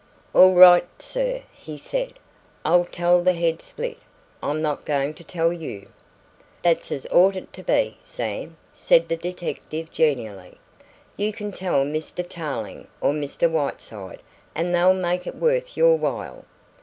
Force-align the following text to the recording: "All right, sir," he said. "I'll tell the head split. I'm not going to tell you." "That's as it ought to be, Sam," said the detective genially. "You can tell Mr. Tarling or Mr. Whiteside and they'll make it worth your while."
"All 0.33 0.55
right, 0.55 0.87
sir," 0.99 1.43
he 1.53 1.77
said. 1.77 2.13
"I'll 2.65 2.85
tell 2.85 3.21
the 3.21 3.33
head 3.33 3.61
split. 3.61 3.99
I'm 4.41 4.59
not 4.59 4.83
going 4.83 5.13
to 5.13 5.23
tell 5.23 5.53
you." 5.53 5.89
"That's 6.63 6.91
as 6.91 7.05
it 7.05 7.13
ought 7.13 7.53
to 7.53 7.61
be, 7.63 7.97
Sam," 8.01 8.57
said 8.73 9.09
the 9.09 9.15
detective 9.15 9.91
genially. 9.91 10.57
"You 11.17 11.31
can 11.31 11.51
tell 11.51 11.85
Mr. 11.85 12.27
Tarling 12.27 12.87
or 12.99 13.13
Mr. 13.13 13.47
Whiteside 13.47 14.23
and 14.55 14.73
they'll 14.73 14.95
make 14.95 15.27
it 15.27 15.35
worth 15.35 15.77
your 15.77 15.95
while." 15.97 16.45